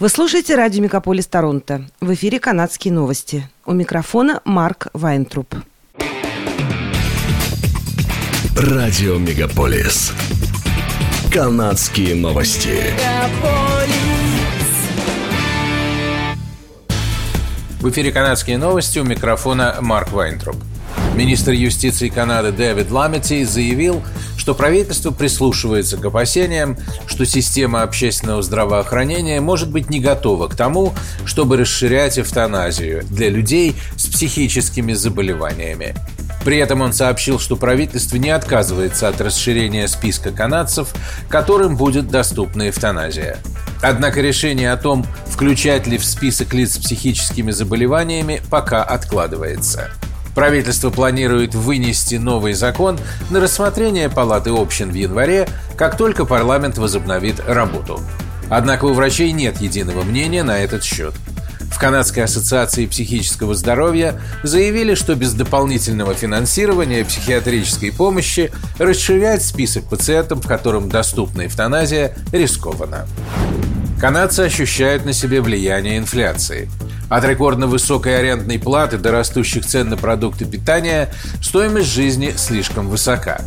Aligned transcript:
Вы 0.00 0.08
слушаете 0.08 0.54
радио 0.54 0.82
«Мегаполис 0.82 1.26
Торонто». 1.26 1.84
В 2.00 2.14
эфире 2.14 2.40
«Канадские 2.40 2.90
новости». 2.90 3.46
У 3.66 3.72
микрофона 3.72 4.40
Марк 4.46 4.86
Вайнтруп. 4.94 5.54
Радио 8.56 9.18
«Мегаполис». 9.18 10.14
«Канадские 11.30 12.14
новости». 12.14 12.82
В 17.82 17.90
эфире 17.90 18.10
«Канадские 18.10 18.56
новости» 18.56 19.00
у 19.00 19.04
микрофона 19.04 19.76
Марк 19.82 20.12
Вайнтруп. 20.12 20.56
Министр 21.14 21.52
юстиции 21.52 22.08
Канады 22.08 22.52
Дэвид 22.52 22.90
Ламети 22.90 23.44
заявил, 23.44 24.02
что 24.40 24.54
правительство 24.54 25.10
прислушивается 25.10 25.98
к 25.98 26.04
опасениям, 26.06 26.78
что 27.06 27.26
система 27.26 27.82
общественного 27.82 28.42
здравоохранения 28.42 29.38
может 29.42 29.70
быть 29.70 29.90
не 29.90 30.00
готова 30.00 30.48
к 30.48 30.56
тому, 30.56 30.94
чтобы 31.26 31.58
расширять 31.58 32.18
эвтаназию 32.18 33.04
для 33.04 33.28
людей 33.28 33.76
с 33.96 34.06
психическими 34.06 34.94
заболеваниями. 34.94 35.94
При 36.42 36.56
этом 36.56 36.80
он 36.80 36.94
сообщил, 36.94 37.38
что 37.38 37.54
правительство 37.54 38.16
не 38.16 38.30
отказывается 38.30 39.08
от 39.08 39.20
расширения 39.20 39.86
списка 39.86 40.30
канадцев, 40.30 40.94
которым 41.28 41.76
будет 41.76 42.08
доступна 42.08 42.70
эвтаназия. 42.70 43.36
Однако 43.82 44.22
решение 44.22 44.72
о 44.72 44.78
том, 44.78 45.04
включать 45.26 45.86
ли 45.86 45.98
в 45.98 46.04
список 46.04 46.54
лиц 46.54 46.76
с 46.76 46.78
психическими 46.78 47.50
заболеваниями, 47.50 48.40
пока 48.48 48.82
откладывается. 48.84 49.90
Правительство 50.40 50.88
планирует 50.88 51.54
вынести 51.54 52.14
новый 52.14 52.54
закон 52.54 52.98
на 53.28 53.40
рассмотрение 53.40 54.08
Палаты 54.08 54.48
общин 54.48 54.90
в 54.90 54.94
январе, 54.94 55.46
как 55.76 55.98
только 55.98 56.24
парламент 56.24 56.78
возобновит 56.78 57.40
работу. 57.46 58.00
Однако 58.48 58.86
у 58.86 58.94
врачей 58.94 59.32
нет 59.32 59.60
единого 59.60 60.02
мнения 60.02 60.42
на 60.42 60.58
этот 60.58 60.82
счет. 60.82 61.12
В 61.70 61.78
Канадской 61.78 62.24
ассоциации 62.24 62.86
психического 62.86 63.54
здоровья 63.54 64.18
заявили, 64.42 64.94
что 64.94 65.14
без 65.14 65.34
дополнительного 65.34 66.14
финансирования 66.14 67.04
психиатрической 67.04 67.92
помощи 67.92 68.50
расширять 68.78 69.44
список 69.44 69.90
пациентов, 69.90 70.46
которым 70.46 70.88
доступна 70.88 71.48
эвтаназия, 71.48 72.16
рискованно. 72.32 73.06
Канадцы 74.00 74.40
ощущают 74.40 75.04
на 75.04 75.12
себе 75.12 75.42
влияние 75.42 75.98
инфляции– 75.98 76.70
от 77.10 77.24
рекордно 77.24 77.66
высокой 77.66 78.18
арендной 78.18 78.58
платы 78.58 78.96
до 78.96 79.10
растущих 79.10 79.66
цен 79.66 79.90
на 79.90 79.98
продукты 79.98 80.46
питания 80.46 81.12
стоимость 81.42 81.92
жизни 81.92 82.32
слишком 82.36 82.88
высока. 82.88 83.42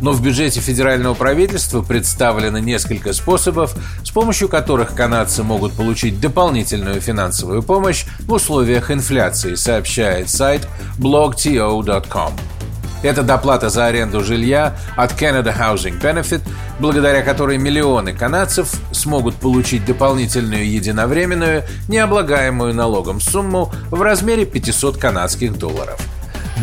Но 0.00 0.12
в 0.12 0.22
бюджете 0.22 0.60
федерального 0.60 1.14
правительства 1.14 1.80
представлено 1.80 2.58
несколько 2.58 3.14
способов, 3.14 3.74
с 4.04 4.10
помощью 4.10 4.48
которых 4.48 4.94
канадцы 4.94 5.42
могут 5.42 5.72
получить 5.72 6.20
дополнительную 6.20 7.00
финансовую 7.00 7.62
помощь 7.62 8.04
в 8.20 8.32
условиях 8.32 8.90
инфляции, 8.90 9.54
сообщает 9.54 10.28
сайт 10.28 10.68
blogto.com. 10.98 12.34
Это 13.02 13.22
доплата 13.22 13.68
за 13.68 13.86
аренду 13.86 14.24
жилья 14.24 14.76
от 14.96 15.12
Canada 15.12 15.56
Housing 15.56 16.00
Benefit, 16.00 16.42
благодаря 16.80 17.22
которой 17.22 17.58
миллионы 17.58 18.12
канадцев 18.12 18.72
смогут 18.92 19.36
получить 19.36 19.84
дополнительную 19.84 20.68
единовременную, 20.70 21.64
необлагаемую 21.88 22.74
налогом 22.74 23.20
сумму 23.20 23.72
в 23.90 24.00
размере 24.02 24.44
500 24.46 24.96
канадских 24.96 25.58
долларов. 25.58 26.00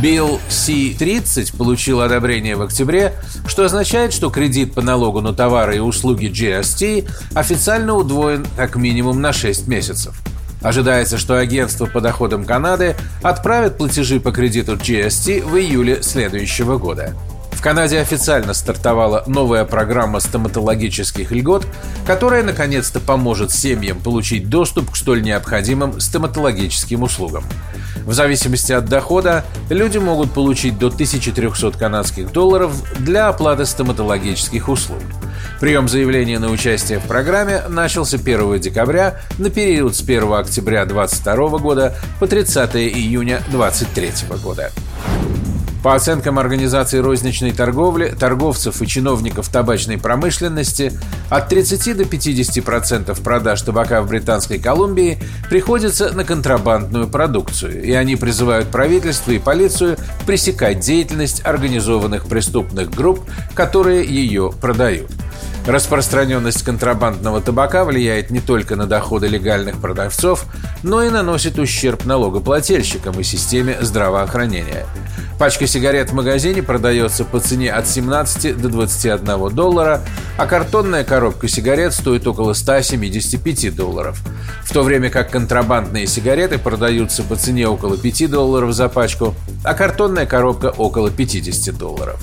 Билл 0.02 0.40
C-30 0.50 1.56
получил 1.56 2.02
одобрение 2.02 2.56
в 2.56 2.64
октябре, 2.64 3.14
что 3.48 3.64
означает, 3.64 4.12
что 4.12 4.32
кредит 4.32 4.74
по 4.74 4.82
налогу 4.82 5.22
на 5.22 5.34
товары 5.34 5.78
и 5.78 5.80
услуги 5.80 6.32
GST 6.32 7.08
официально 7.36 7.94
удвоен 7.94 8.46
как 8.58 8.76
минимум 8.76 9.22
на 9.22 9.34
6 9.34 9.68
месяцев– 9.68 10.16
Ожидается, 10.64 11.18
что 11.18 11.38
агентство 11.38 11.86
по 11.86 12.00
доходам 12.00 12.46
Канады 12.46 12.96
отправит 13.22 13.78
платежи 13.78 14.20
по 14.20 14.32
кредиту 14.32 14.76
GST 14.76 15.46
в 15.46 15.58
июле 15.58 16.02
следующего 16.02 16.78
года. 16.78 17.14
В 17.52 17.62
Канаде 17.62 18.00
официально 18.00 18.54
стартовала 18.54 19.24
новая 19.28 19.66
программа 19.66 20.20
стоматологических 20.20 21.32
льгот, 21.32 21.66
которая 22.06 22.44
наконец-то 22.44 23.00
поможет 23.00 23.52
семьям 23.52 24.00
получить 24.00 24.50
доступ 24.50 24.92
к 24.92 24.96
столь 24.96 25.22
необходимым 25.22 26.00
стоматологическим 26.00 27.04
услугам. 27.04 27.44
В 28.06 28.14
зависимости 28.14 28.74
от 28.74 28.86
дохода 28.86 29.46
люди 29.70 29.98
могут 29.98 30.34
получить 30.34 30.78
до 30.78 30.88
1300 30.88 31.78
канадских 31.78 32.32
долларов 32.32 32.74
для 33.00 33.30
оплаты 33.30 33.66
стоматологических 33.66 34.68
услуг. 34.68 35.00
Прием 35.64 35.88
заявления 35.88 36.40
на 36.40 36.52
участие 36.52 37.00
в 37.00 37.08
программе 37.08 37.62
начался 37.70 38.18
1 38.18 38.60
декабря 38.60 39.22
на 39.38 39.50
период 39.50 39.96
с 39.96 40.02
1 40.02 40.34
октября 40.34 40.86
2022 40.86 41.58
года 41.60 41.96
по 42.20 42.28
30 42.28 42.76
июня 42.76 43.42
2023 43.50 44.40
года. 44.44 44.72
По 45.82 45.96
оценкам 45.96 46.38
Организации 46.38 46.98
розничной 46.98 47.54
торговли, 47.54 48.14
торговцев 48.20 48.82
и 48.82 48.88
чиновников 48.88 49.48
табачной 49.48 49.98
промышленности, 49.98 51.00
от 51.30 51.48
30 51.48 51.96
до 51.96 52.04
50% 52.04 53.24
продаж 53.24 53.62
табака 53.62 54.02
в 54.02 54.10
Британской 54.10 54.60
Колумбии 54.60 55.18
приходится 55.50 56.12
на 56.12 56.26
контрабандную 56.26 57.08
продукцию, 57.08 57.82
и 57.84 57.94
они 57.94 58.18
призывают 58.18 58.68
правительство 58.68 59.32
и 59.32 59.40
полицию 59.40 59.96
пресекать 60.26 60.82
деятельность 60.82 61.42
организованных 61.46 62.26
преступных 62.26 62.92
групп, 62.92 63.22
которые 63.56 64.04
ее 64.04 64.52
продают. 64.60 65.10
Распространенность 65.66 66.64
контрабандного 66.64 67.40
табака 67.40 67.86
влияет 67.86 68.32
не 68.32 68.42
только 68.42 68.76
на 68.76 68.86
доходы 68.86 69.28
легальных 69.28 69.80
продавцов, 69.80 70.46
но 70.84 71.02
и 71.02 71.10
наносит 71.10 71.58
ущерб 71.58 72.06
налогоплательщикам 72.06 73.18
и 73.20 73.24
системе 73.24 73.78
здравоохранения. 73.80 74.86
Пачка 75.40 75.66
сигарет 75.66 76.12
в 76.12 76.14
магазине 76.14 76.62
продается 76.62 77.24
по 77.24 77.40
цене 77.40 77.72
от 77.72 77.88
17 77.88 78.62
до 78.62 78.70
21 78.70 79.56
доллара, 79.56 80.02
а 80.38 80.46
картонная 80.46 81.04
коробка 81.04 81.48
сигарет 81.48 81.94
стоит 81.94 82.28
около 82.28 82.54
175 82.54 83.76
долларов, 83.76 84.20
в 84.64 84.74
то 84.74 84.84
время 84.84 85.10
как 85.10 85.32
контрабандные 85.32 86.08
сигареты 86.08 86.60
продаются 86.60 87.24
по 87.24 87.36
цене 87.36 87.68
около 87.68 87.98
5 87.98 88.30
долларов 88.30 88.74
за 88.74 88.90
пачку, 88.90 89.34
а 89.64 89.74
картонная 89.74 90.26
коробка 90.26 90.74
около 90.78 91.10
50 91.10 91.78
долларов. 91.78 92.22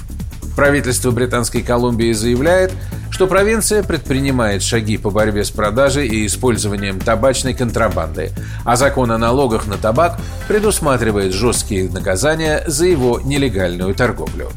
Правительство 0.57 1.11
Британской 1.11 1.63
Колумбии 1.63 2.13
заявляет, 2.13 2.73
что 3.21 3.27
провинция 3.27 3.83
предпринимает 3.83 4.63
шаги 4.63 4.97
по 4.97 5.11
борьбе 5.11 5.45
с 5.45 5.51
продажей 5.51 6.09
и 6.09 6.25
использованием 6.25 6.99
табачной 6.99 7.53
контрабанды, 7.53 8.31
а 8.65 8.77
закон 8.77 9.13
о 9.13 9.19
налогах 9.19 9.67
на 9.67 9.77
табак 9.77 10.19
предусматривает 10.49 11.35
жесткие 11.35 11.91
наказания 11.91 12.65
за 12.67 12.87
его 12.87 13.21
нелегальную 13.21 13.95
торговлю. 13.95 14.51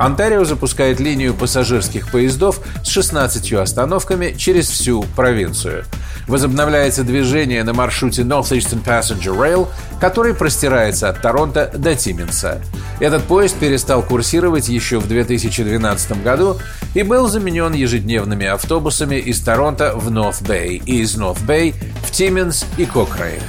Онтарио 0.00 0.44
запускает 0.44 0.98
линию 0.98 1.34
пассажирских 1.34 2.10
поездов 2.10 2.60
с 2.82 2.88
16 2.88 3.52
остановками 3.52 4.34
через 4.36 4.68
всю 4.68 5.04
провинцию– 5.14 5.84
возобновляется 6.30 7.02
движение 7.02 7.62
на 7.64 7.74
маршруте 7.74 8.22
Northeastern 8.22 8.82
Passenger 8.82 9.36
Rail, 9.36 9.68
который 10.00 10.34
простирается 10.34 11.08
от 11.08 11.20
Торонто 11.20 11.70
до 11.74 11.94
Тиминса. 11.94 12.62
Этот 13.00 13.24
поезд 13.24 13.56
перестал 13.58 14.02
курсировать 14.02 14.68
еще 14.68 14.98
в 14.98 15.08
2012 15.08 16.22
году 16.22 16.58
и 16.94 17.02
был 17.02 17.28
заменен 17.28 17.72
ежедневными 17.72 18.46
автобусами 18.46 19.16
из 19.16 19.40
Торонто 19.40 19.94
в 19.96 20.10
Норт-Бэй 20.10 20.82
и 20.84 21.00
из 21.00 21.16
Норт-Бэй 21.16 21.74
в 22.04 22.10
Тиминс 22.10 22.64
и 22.78 22.84
Кокрейн. 22.84 23.42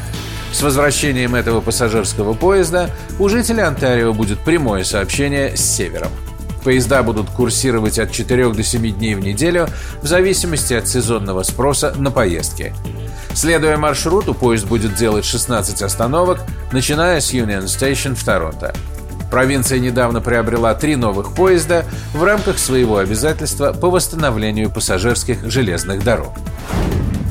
С 0.51 0.61
возвращением 0.61 1.35
этого 1.35 1.61
пассажирского 1.61 2.33
поезда 2.33 2.89
у 3.19 3.29
жителей 3.29 3.61
Онтарио 3.61 4.13
будет 4.13 4.39
прямое 4.39 4.83
сообщение 4.83 5.55
с 5.55 5.61
севером. 5.61 6.11
Поезда 6.63 7.01
будут 7.03 7.29
курсировать 7.29 7.97
от 7.97 8.11
4 8.11 8.53
до 8.53 8.63
7 8.63 8.91
дней 8.93 9.15
в 9.15 9.19
неделю 9.19 9.67
в 10.01 10.07
зависимости 10.07 10.73
от 10.73 10.87
сезонного 10.87 11.43
спроса 11.43 11.93
на 11.97 12.11
поездки. 12.11 12.73
Следуя 13.33 13.77
маршруту, 13.77 14.33
поезд 14.33 14.65
будет 14.65 14.95
делать 14.95 15.25
16 15.25 15.81
остановок, 15.81 16.41
начиная 16.71 17.19
с 17.19 17.33
Union 17.33 17.65
Station 17.65 18.13
в 18.15 18.23
Торонто. 18.23 18.73
Провинция 19.31 19.79
недавно 19.79 20.19
приобрела 20.19 20.75
три 20.75 20.97
новых 20.97 21.33
поезда 21.33 21.85
в 22.13 22.21
рамках 22.21 22.59
своего 22.59 22.97
обязательства 22.97 23.71
по 23.71 23.89
восстановлению 23.89 24.69
пассажирских 24.69 25.49
железных 25.49 26.03
дорог. 26.03 26.33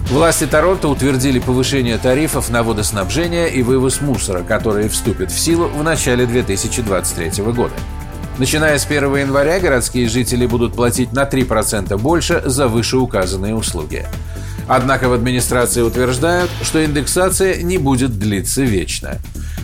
Власти 0.08 0.46
Торонто 0.46 0.88
утвердили 0.88 1.38
повышение 1.38 1.98
тарифов 1.98 2.48
на 2.48 2.64
водоснабжение 2.64 3.48
и 3.48 3.62
вывоз 3.62 4.00
мусора, 4.00 4.42
которые 4.42 4.88
вступят 4.88 5.30
в 5.30 5.38
силу 5.38 5.68
в 5.68 5.84
начале 5.84 6.26
2023 6.26 7.44
года. 7.52 7.74
Начиная 8.40 8.78
с 8.78 8.86
1 8.86 9.16
января 9.16 9.60
городские 9.60 10.08
жители 10.08 10.46
будут 10.46 10.72
платить 10.72 11.12
на 11.12 11.24
3% 11.24 11.94
больше 11.98 12.42
за 12.46 12.68
вышеуказанные 12.68 13.54
услуги. 13.54 14.06
Однако 14.66 15.10
в 15.10 15.12
администрации 15.12 15.82
утверждают, 15.82 16.50
что 16.62 16.82
индексация 16.82 17.62
не 17.62 17.76
будет 17.76 18.18
длиться 18.18 18.62
вечно. 18.62 19.18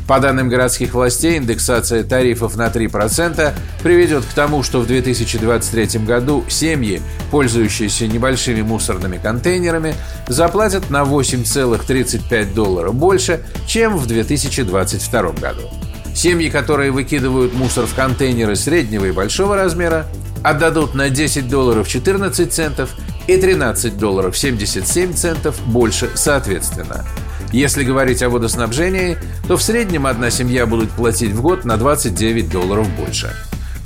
По 0.07 0.21
данным 0.21 0.51
городских 0.51 0.93
властей, 0.93 1.39
индексация 1.39 2.05
тарифов 2.05 2.55
на 2.57 2.67
3% 2.67 3.55
приведет 3.83 4.25
к 4.27 4.35
тому, 4.35 4.63
что 4.63 4.81
в 4.81 4.87
2023 4.87 6.01
году 6.01 6.45
семьи, 6.51 7.01
пользующиеся 7.31 8.07
небольшими 8.07 8.61
мусорными 8.61 9.17
контейнерами, 9.17 9.95
заплатят 10.29 10.91
на 10.91 11.05
8,35 11.05 12.53
доллара 12.53 12.93
больше, 12.93 13.43
чем 13.67 13.97
в 13.97 14.07
2022 14.07 15.23
году. 15.41 15.71
Семьи, 16.17 16.49
которые 16.49 16.91
выкидывают 16.91 17.55
мусор 17.55 17.87
в 17.87 17.95
контейнеры 17.95 18.57
среднего 18.57 19.05
и 19.05 19.13
большого 19.13 19.55
размера, 19.55 20.07
отдадут 20.43 20.95
на 20.95 21.11
10 21.11 21.49
долларов 21.49 21.87
14 21.87 22.53
центов 22.53 22.91
и 23.29 23.37
13 23.37 23.97
долларов 23.97 24.37
77 24.37 25.13
центов 25.13 25.61
больше 25.67 26.11
соответственно– 26.17 27.05
если 27.53 27.85
говорить 27.85 28.23
о 28.23 28.29
водоснабжении, 28.29 29.17
то 29.47 29.57
в 29.57 29.63
среднем 29.63 30.07
одна 30.07 30.31
семья 30.31 30.67
будет 30.67 30.91
платить 30.91 31.31
в 31.31 31.41
год 31.41 31.65
на 31.65 31.77
29 31.77 32.51
долларов 32.51 32.89
больше. 32.97 33.35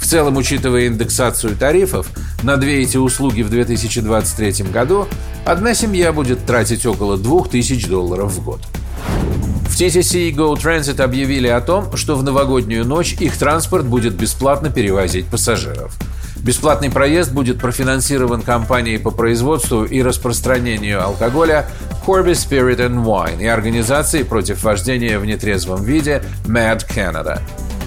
В 0.00 0.06
целом, 0.06 0.38
учитывая 0.38 0.86
индексацию 0.86 1.54
тарифов 1.56 2.08
на 2.42 2.56
две 2.56 2.82
эти 2.82 2.96
услуги 2.96 3.42
в 3.42 3.50
2023 3.50 4.64
году, 4.72 5.06
одна 5.44 5.74
семья 5.74 6.12
будет 6.12 6.46
тратить 6.46 6.86
около 6.86 7.18
2000 7.18 7.86
долларов 7.88 8.32
в 8.32 8.42
год. 8.42 8.60
В 9.80 9.82
TTC 9.82 10.28
и 10.28 10.30
Go 10.30 10.52
Transit 10.56 11.00
объявили 11.00 11.48
о 11.48 11.62
том, 11.62 11.96
что 11.96 12.14
в 12.14 12.22
новогоднюю 12.22 12.84
ночь 12.84 13.14
их 13.14 13.38
транспорт 13.38 13.86
будет 13.86 14.12
бесплатно 14.12 14.68
перевозить 14.68 15.24
пассажиров– 15.24 15.96
Бесплатный 16.42 16.90
проезд 16.90 17.32
будет 17.32 17.60
профинансирован 17.60 18.40
компанией 18.40 18.96
по 18.96 19.10
производству 19.10 19.84
и 19.84 20.02
распространению 20.02 21.02
алкоголя 21.02 21.66
Corby 22.06 22.32
Spirit 22.32 22.78
and 22.78 23.04
Wine 23.04 23.42
и 23.42 23.46
организацией 23.46 24.24
против 24.24 24.62
вождения 24.64 25.18
в 25.18 25.26
нетрезвом 25.26 25.84
виде 25.84 26.22
Mad 26.46 26.86
Canada. 26.88 27.40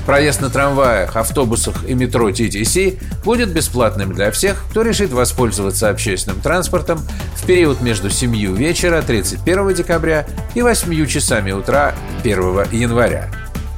Проезд 0.06 0.42
на 0.42 0.50
трамваях, 0.50 1.16
автобусах 1.16 1.86
и 1.88 1.94
метро 1.94 2.30
TTC 2.30 3.00
будет 3.24 3.54
бесплатным 3.54 4.14
для 4.14 4.32
всех, 4.32 4.66
кто 4.70 4.82
решит 4.82 5.12
воспользоваться 5.12 5.90
общественным 5.90 6.42
транспортом 6.42 7.00
в 7.38 7.46
период 7.46 7.82
между 7.82 8.10
7 8.10 8.36
вечера 8.56 9.02
31 9.02 9.74
декабря 9.74 10.28
и 10.56 10.62
8 10.62 11.06
часами 11.06 11.52
утра 11.52 11.96
1 12.22 12.38
января. 12.72 13.32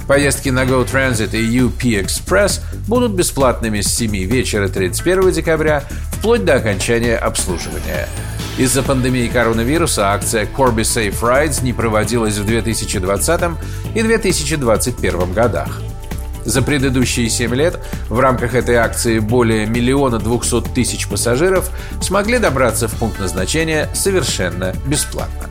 Поездки 0.07 0.49
на 0.49 0.63
Go 0.63 0.87
Transit 0.87 1.35
и 1.35 1.59
UP 1.59 1.77
Express 1.77 2.61
будут 2.87 3.13
бесплатными 3.13 3.81
с 3.81 3.87
7 3.95 4.11
вечера 4.25 4.67
31 4.67 5.31
декабря 5.31 5.83
вплоть 6.11 6.43
до 6.43 6.55
окончания 6.55 7.17
обслуживания. 7.17 8.07
Из-за 8.57 8.83
пандемии 8.83 9.27
коронавируса 9.27 10.13
акция 10.13 10.45
Corby 10.45 10.81
Safe 10.81 11.19
Rides 11.19 11.63
не 11.63 11.73
проводилась 11.73 12.37
в 12.37 12.45
2020 12.45 13.41
и 13.95 14.01
2021 14.01 15.33
годах. 15.33 15.81
За 16.45 16.61
предыдущие 16.61 17.29
7 17.29 17.53
лет 17.53 17.79
в 18.09 18.19
рамках 18.19 18.55
этой 18.55 18.75
акции 18.75 19.19
более 19.19 19.65
миллиона 19.65 20.19
двухсот 20.19 20.73
тысяч 20.73 21.07
пассажиров 21.07 21.69
смогли 22.01 22.39
добраться 22.39 22.87
в 22.87 22.95
пункт 22.95 23.19
назначения 23.19 23.89
совершенно 23.93 24.73
бесплатно. 24.85 25.49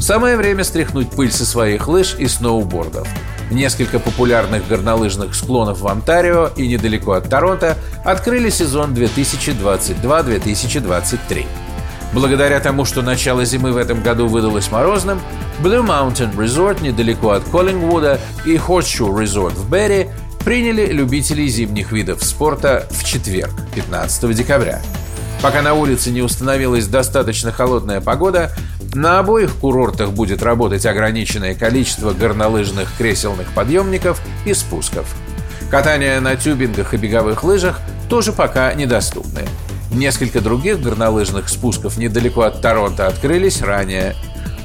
Самое 0.00 0.36
время 0.36 0.62
стряхнуть 0.62 1.10
пыль 1.10 1.32
со 1.32 1.44
своих 1.44 1.88
лыж 1.88 2.14
и 2.18 2.28
сноубордов– 2.28 3.08
Несколько 3.50 3.98
популярных 3.98 4.68
горнолыжных 4.68 5.34
склонов 5.34 5.80
в 5.80 5.88
Онтарио 5.88 6.50
и 6.54 6.68
недалеко 6.68 7.12
от 7.12 7.30
Торонто 7.30 7.78
открыли 8.04 8.50
сезон 8.50 8.92
2022-2023. 8.92 11.46
Благодаря 12.12 12.58
тому, 12.60 12.84
что 12.84 13.02
начало 13.02 13.44
зимы 13.44 13.72
в 13.72 13.76
этом 13.76 14.02
году 14.02 14.28
выдалось 14.28 14.70
морозным, 14.70 15.20
Blue 15.62 15.86
Mountain 15.86 16.34
Resort 16.36 16.82
недалеко 16.82 17.30
от 17.30 17.44
Коллингвуда 17.44 18.18
и 18.46 18.54
Horseshoe 18.56 19.10
Resort 19.10 19.54
в 19.54 19.70
Берри 19.70 20.08
приняли 20.44 20.86
любителей 20.86 21.48
зимних 21.48 21.92
видов 21.92 22.24
спорта 22.24 22.86
в 22.90 23.04
четверг, 23.04 23.52
15 23.74 24.34
декабря. 24.34 24.80
Пока 25.42 25.62
на 25.62 25.74
улице 25.74 26.10
не 26.10 26.22
установилась 26.22 26.86
достаточно 26.86 27.52
холодная 27.52 28.00
погода, 28.00 28.52
на 28.94 29.18
обоих 29.18 29.54
курортах 29.56 30.12
будет 30.12 30.42
работать 30.42 30.86
ограниченное 30.86 31.54
количество 31.54 32.12
горнолыжных 32.12 32.88
креселных 32.96 33.48
подъемников 33.52 34.20
и 34.46 34.54
спусков. 34.54 35.14
Катание 35.70 36.18
на 36.20 36.34
тюбингах 36.36 36.94
и 36.94 36.96
беговых 36.96 37.44
лыжах 37.44 37.78
тоже 38.08 38.32
пока 38.32 38.72
недоступны. 38.72 39.42
Несколько 39.90 40.40
других 40.40 40.80
горнолыжных 40.80 41.48
спусков 41.48 41.96
недалеко 41.96 42.42
от 42.42 42.60
Торонто 42.60 43.06
открылись 43.06 43.62
ранее. 43.62 44.14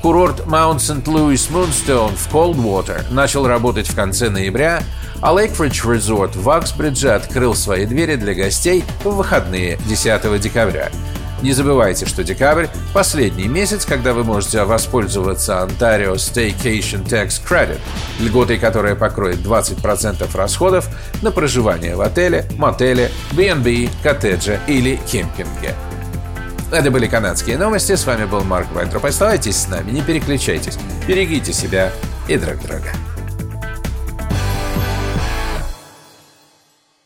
Курорт 0.02 0.42
Mount 0.42 0.78
St. 0.78 1.06
Louis 1.06 1.50
Moonstone 1.50 2.16
в 2.16 2.34
Coldwater 2.34 3.02
начал 3.12 3.48
работать 3.48 3.88
в 3.88 3.96
конце 3.96 4.30
ноября, 4.30 4.84
а 5.22 5.34
Lakeridge 5.34 5.86
Resort 5.86 6.38
в 6.38 6.50
Аксбридже 6.50 7.12
открыл 7.12 7.56
свои 7.56 7.86
двери 7.86 8.16
для 8.16 8.34
гостей 8.34 8.84
в 9.04 9.12
выходные 9.12 9.78
10 9.88 10.42
декабря– 10.42 10.92
не 11.44 11.52
забывайте, 11.52 12.06
что 12.06 12.24
декабрь– 12.24 12.68
последний 12.94 13.50
месяц, 13.50 13.86
когда 13.86 14.14
вы 14.14 14.24
можете 14.24 14.64
воспользоваться 14.64 15.54
Ontario 15.56 16.14
Staycation 16.16 17.06
Tax 17.06 17.42
Credit, 17.46 17.80
льготой, 18.22 18.58
которая 18.58 18.96
покроет 18.96 19.40
20% 19.40 20.36
расходов 20.36 20.88
на 21.22 21.32
проживание 21.32 21.98
в 21.98 22.02
отеле, 22.02 22.46
мотеле, 22.58 23.12
B&B, 23.34 23.90
коттедже 24.02 24.60
или 24.68 25.00
кемпинге. 25.06 25.76
Это 26.72 26.90
были 26.90 27.08
канадские 27.08 27.58
новости. 27.58 27.96
С 27.96 28.06
вами 28.08 28.26
был 28.26 28.44
Марк 28.44 28.72
Вайнтроп. 28.74 29.06
Оставайтесь 29.06 29.58
с 29.58 29.68
нами, 29.68 29.92
не 29.92 30.02
переключайтесь. 30.02 30.80
Берегите 31.08 31.52
себя 31.52 31.92
и 32.28 32.38
друг 32.38 32.58
друга. 32.62 32.90